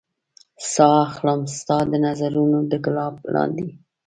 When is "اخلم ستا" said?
1.07-1.77